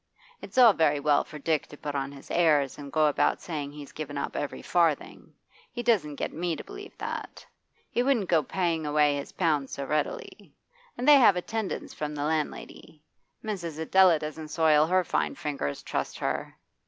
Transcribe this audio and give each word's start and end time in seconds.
It's 0.41 0.57
all 0.57 0.73
very 0.73 0.99
well 0.99 1.23
for 1.23 1.37
Dick 1.37 1.67
to 1.67 1.77
put 1.77 1.93
on 1.93 2.11
his 2.11 2.31
airs 2.31 2.79
and 2.79 2.91
go 2.91 3.05
about 3.05 3.39
saying 3.39 3.71
he's 3.71 3.91
given 3.91 4.17
up 4.17 4.35
every 4.35 4.63
farthing; 4.63 5.31
he 5.71 5.83
doesn't 5.83 6.15
get 6.15 6.33
me 6.33 6.55
to 6.55 6.63
believe 6.63 6.97
that. 6.97 7.45
He 7.91 8.01
wouldn't 8.01 8.27
go 8.27 8.41
paying 8.41 8.87
away 8.87 9.15
his 9.17 9.31
pounds 9.33 9.73
so 9.73 9.85
readily. 9.85 10.55
And 10.97 11.07
they 11.07 11.17
have 11.19 11.35
attendance 11.35 11.93
from 11.93 12.15
the 12.15 12.23
landlady; 12.23 13.03
Mrs. 13.45 13.77
Adela 13.77 14.17
doesn't 14.17 14.47
soil 14.47 14.87
her 14.87 15.03
fine 15.03 15.35
finger's, 15.35 15.83
trust 15.83 16.17
her. 16.17 16.55